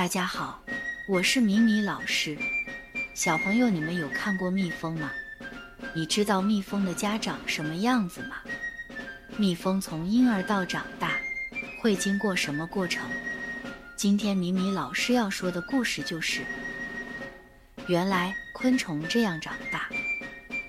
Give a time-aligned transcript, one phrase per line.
[0.00, 0.64] 大家好，
[1.06, 2.34] 我是米米老师。
[3.12, 5.10] 小朋友，你们有看过蜜蜂吗？
[5.92, 8.36] 你知道蜜蜂的家长什么样子吗？
[9.36, 11.18] 蜜蜂从婴儿到长大
[11.82, 13.06] 会经过什么过程？
[13.94, 16.40] 今天米米老师要说的故事就是：
[17.86, 19.90] 原来昆虫这样长大。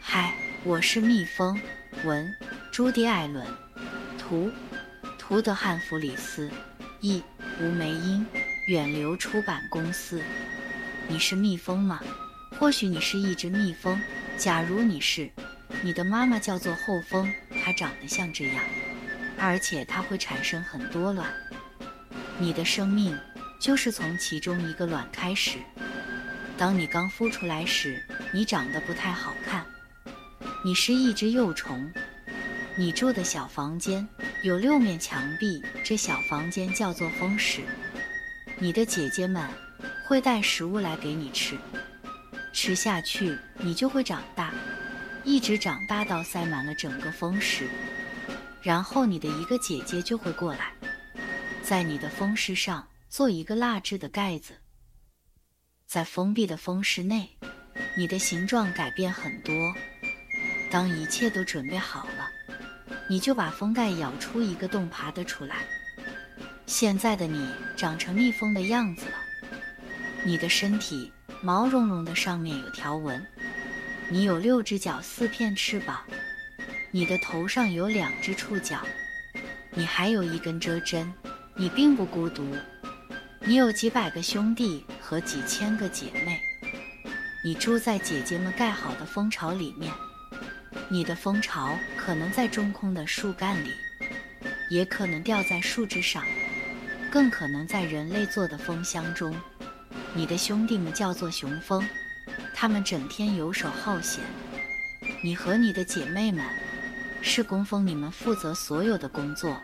[0.00, 0.32] 嗨，
[0.64, 1.60] 我是蜜蜂。
[2.02, 2.34] 文：
[2.72, 3.46] 朱迪·艾伦，
[4.16, 4.50] 图：
[5.18, 6.50] 图德汉弗里斯，
[7.02, 7.22] 译：
[7.60, 8.24] 吴梅英。
[8.68, 10.22] 远流出版公司，
[11.08, 12.02] 你是蜜蜂吗？
[12.58, 13.98] 或许你是一只蜜蜂。
[14.36, 15.30] 假如你是，
[15.80, 17.32] 你的妈妈叫做后蜂，
[17.64, 18.62] 它长得像这样，
[19.38, 21.26] 而且它会产生很多卵。
[22.36, 23.18] 你的生命
[23.58, 25.56] 就是从其中一个卵开始。
[26.58, 29.64] 当你刚孵出来时，你长得不太好看。
[30.62, 31.90] 你是一只幼虫，
[32.76, 34.06] 你住的小房间
[34.42, 37.62] 有六面墙壁，这小房间叫做蜂室。
[38.60, 39.48] 你的姐姐们
[40.04, 41.56] 会带食物来给你吃，
[42.52, 44.52] 吃下去你就会长大，
[45.22, 47.68] 一直长大到塞满了整个蜂室。
[48.60, 50.72] 然后你的一个姐姐就会过来，
[51.62, 54.54] 在你的蜂室上做一个蜡制的盖子。
[55.86, 57.30] 在封闭的蜂室内，
[57.96, 59.54] 你的形状改变很多。
[60.68, 62.28] 当一切都准备好了，
[63.08, 65.58] 你就把封盖咬出一个洞，爬得出来。
[66.68, 69.14] 现在的你长成蜜蜂的样子了，
[70.22, 71.10] 你的身体
[71.42, 73.26] 毛茸茸的，上面有条纹。
[74.10, 76.04] 你有六只脚，四片翅膀。
[76.90, 78.82] 你的头上有两只触角，
[79.70, 81.10] 你还有一根遮针。
[81.56, 82.54] 你并不孤独，
[83.40, 86.38] 你有几百个兄弟和几千个姐妹。
[87.42, 89.90] 你住在姐姐们盖好的蜂巢里面，
[90.90, 93.72] 你的蜂巢可能在中空的树干里，
[94.70, 96.22] 也可能吊在树枝上。
[97.10, 99.34] 更可能在人类做的蜂箱中。
[100.14, 101.86] 你的兄弟们叫做雄蜂，
[102.54, 104.22] 他们整天游手好闲。
[105.22, 106.44] 你和你的姐妹们
[107.22, 109.60] 是工蜂，你们负责所有的工作。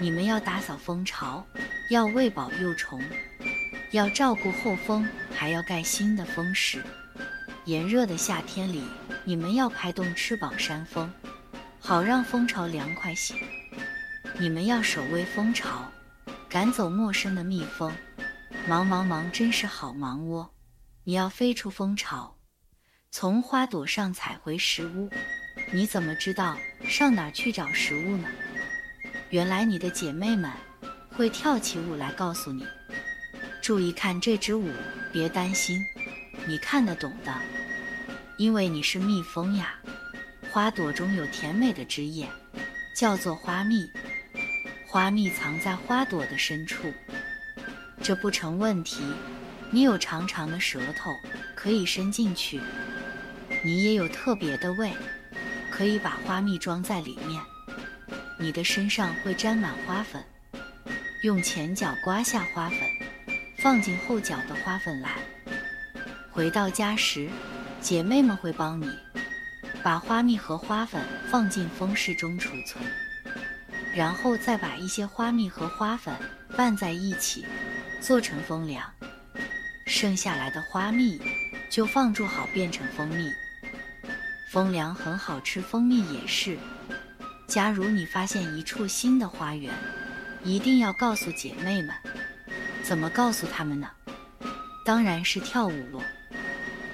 [0.00, 1.46] 你们要打扫蜂巢，
[1.90, 3.00] 要喂饱幼虫，
[3.92, 6.82] 要照顾后蜂，还要盖新的蜂室。
[7.64, 8.82] 炎热的夏天里，
[9.24, 11.10] 你们要拍动翅膀扇风，
[11.78, 13.34] 好让蜂巢凉快些。
[14.38, 15.90] 你们要守卫蜂巢。
[16.54, 17.92] 赶走陌生的蜜蜂，
[18.68, 20.48] 忙忙忙，真是好忙哦！
[21.02, 22.36] 你要飞出蜂巢，
[23.10, 25.10] 从花朵上采回食物。
[25.72, 26.56] 你怎么知道
[26.86, 28.28] 上哪儿去找食物呢？
[29.30, 30.48] 原来你的姐妹们
[31.10, 32.64] 会跳起舞来告诉你。
[33.60, 34.70] 注意看这支舞，
[35.12, 35.84] 别担心，
[36.46, 37.34] 你看得懂的，
[38.38, 39.74] 因为你是蜜蜂呀。
[40.52, 42.28] 花朵中有甜美的汁液，
[42.96, 43.90] 叫做花蜜。
[44.94, 46.94] 花蜜藏在花朵的深处，
[48.00, 49.02] 这不成问题。
[49.72, 51.12] 你有长长的舌头，
[51.56, 52.60] 可以伸进去；
[53.64, 54.92] 你也有特别的胃，
[55.68, 57.42] 可以把花蜜装在里面。
[58.38, 60.24] 你的身上会沾满花粉，
[61.24, 62.78] 用前脚刮下花粉，
[63.58, 65.16] 放进后脚的花粉来。
[66.30, 67.28] 回到家时，
[67.80, 68.88] 姐妹们会帮你
[69.82, 72.80] 把花蜜和花粉放进蜂室中储存。
[73.94, 76.14] 然后再把一些花蜜和花粉
[76.56, 77.46] 拌在一起，
[78.00, 78.92] 做成蜂粮。
[79.86, 81.20] 剩下来的花蜜
[81.70, 83.30] 就放住好，变成蜂蜜。
[84.50, 86.58] 蜂粮很好吃，蜂蜜也是。
[87.46, 89.72] 假如你发现一处新的花园，
[90.42, 91.94] 一定要告诉姐妹们。
[92.82, 93.90] 怎么告诉他们呢？
[94.84, 96.02] 当然是跳舞咯。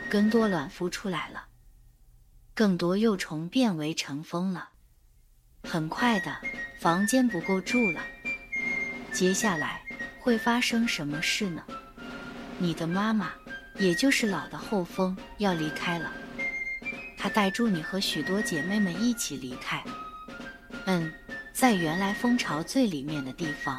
[0.08, 1.44] 更多卵孵出来了，
[2.54, 4.69] 更多幼虫变为成蜂了。
[5.62, 6.36] 很快的。
[6.78, 8.00] 房间不够住了，
[9.12, 9.82] 接下来
[10.18, 11.62] 会发生什么事呢？
[12.56, 13.32] 你的妈妈，
[13.78, 16.10] 也就是老的后蜂要离开了，
[17.18, 19.84] 她带住你和许多姐妹们一起离开。
[20.86, 21.12] 嗯，
[21.52, 23.78] 在原来蜂巢最里面的地方，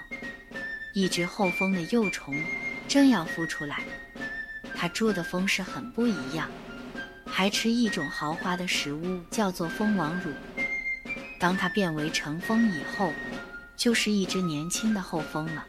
[0.93, 2.39] 一只后蜂的幼虫
[2.87, 3.79] 正要孵出来，
[4.75, 6.47] 它住的蜂是很不一样，
[7.25, 10.31] 还吃一种豪华的食物，叫做蜂王乳。
[11.41, 13.11] 当它变为成蜂以后，
[13.75, 15.65] 就是一只年轻的后蜂了。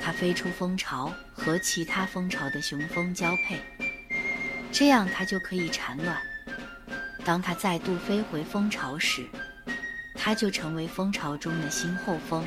[0.00, 3.60] 它飞出蜂巢，和其他蜂巢的雄蜂交配，
[4.70, 6.16] 这样它就可以产卵。
[7.24, 9.26] 当它再度飞回蜂巢时，
[10.14, 12.46] 它就成为蜂巢中的新后蜂。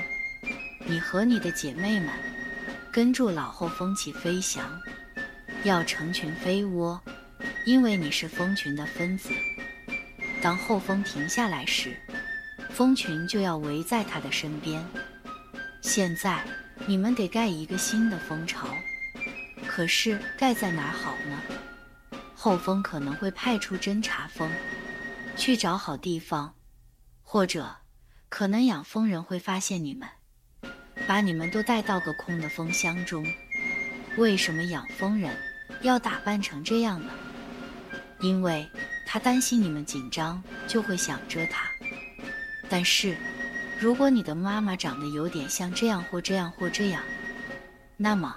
[0.85, 2.09] 你和你的姐妹们
[2.89, 4.63] 跟住老后蜂起飞翔，
[5.63, 7.01] 要成群飞窝，
[7.65, 9.29] 因为你是蜂群的分子。
[10.41, 11.97] 当后蜂停下来时，
[12.69, 14.83] 蜂群就要围在它的身边。
[15.81, 16.43] 现在，
[16.85, 18.67] 你们得盖一个新的蜂巢，
[19.67, 21.41] 可是盖在哪儿好呢？
[22.35, 24.49] 后蜂可能会派出侦察蜂
[25.35, 26.55] 去找好地方，
[27.21, 27.77] 或者
[28.29, 30.07] 可能养蜂人会发现你们，
[31.05, 33.25] 把你们都带到个空的蜂箱中。
[34.17, 35.35] 为什么养蜂人
[35.81, 37.11] 要打扮成这样呢？
[38.19, 38.67] 因为
[39.05, 41.68] 他担心你们紧张，就会想着他。
[42.69, 43.17] 但是，
[43.79, 47.01] 如果你的妈妈长得有点像这样或这样或这样，
[47.97, 48.35] 那么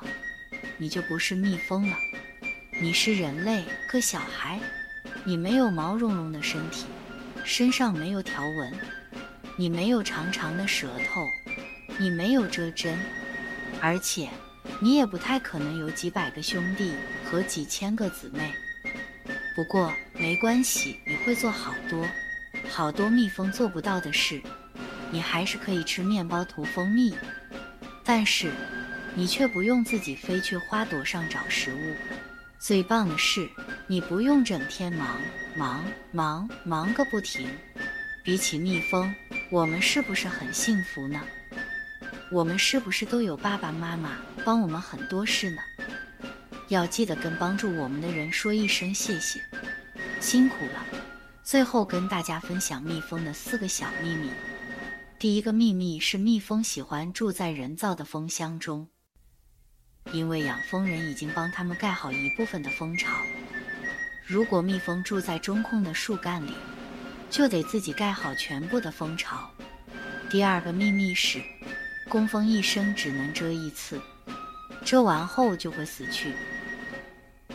[0.79, 1.97] 你就不是蜜蜂了，
[2.81, 4.59] 你是人类，个小孩。
[5.25, 6.87] 你没有毛茸茸的身体，
[7.45, 8.73] 身上没有条纹，
[9.57, 11.29] 你没有长长的舌头，
[11.99, 12.99] 你没有遮针，
[13.81, 14.29] 而且
[14.81, 16.93] 你也不太可能有几百个兄弟
[17.25, 18.53] 和几千个姊妹。
[19.55, 22.05] 不过没关系，你会做好多。
[22.75, 24.41] 好多蜜蜂做不到的事，
[25.11, 27.15] 你还是可以吃面包涂蜂蜜，
[28.03, 28.51] 但是
[29.15, 31.95] 你却不用自己飞去花朵上找食物。
[32.59, 33.47] 最棒的是，
[33.87, 35.21] 你不用整天忙
[35.55, 37.47] 忙忙忙个不停。
[38.25, 39.15] 比起蜜蜂，
[39.51, 41.21] 我们是不是很幸福呢？
[42.31, 44.17] 我们是不是都有爸爸妈妈
[44.47, 45.61] 帮我们很多事呢？
[46.69, 49.43] 要记得跟帮助我们的人说一声谢谢，
[50.21, 51.02] 辛苦了。
[51.45, 54.31] 最后跟大家分享蜜蜂的四个小秘密。
[55.19, 58.89] 第一个秘密是蜜蜂喜欢住在人造的蜂箱中，
[60.13, 63.11] 因为养蜂人已经帮他们盖好一部分的蜂巢。
[64.25, 66.55] 如果蜜蜂住在中空的树干里，
[67.29, 69.51] 就得自己盖好全部的蜂巢。
[70.31, 71.43] 第二个秘密是，
[72.09, 74.01] 工蜂一生只能蛰一次，
[74.85, 76.33] 蛰完后就会死去，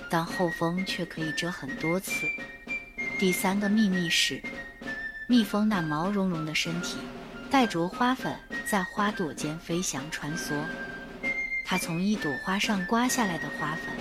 [0.09, 2.11] 但后蜂却可以蛰很多次。
[3.19, 4.39] 第三个秘密是，
[5.27, 6.97] 蜜蜂那毛茸茸的身体
[7.49, 10.53] 带着花粉在花朵间飞翔穿梭。
[11.65, 13.91] 它从一朵花上刮下来的花粉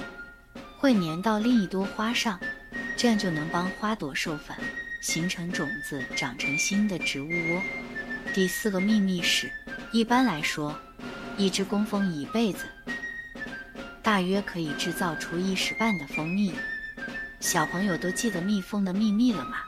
[0.79, 2.39] 会粘到另一朵花上，
[2.95, 4.55] 这样就能帮花朵授粉，
[5.01, 7.62] 形成种子，长成新的植物窝。
[8.35, 9.51] 第四个秘密是，
[9.93, 10.79] 一般来说，
[11.39, 12.67] 一只工蜂一辈子
[14.03, 16.53] 大约可以制造出一时半的蜂蜜。
[17.41, 19.59] 小朋友都记得蜜蜂的秘密了吗？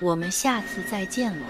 [0.00, 1.46] 我们下次再见喽。